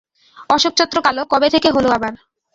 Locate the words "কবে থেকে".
1.31-1.69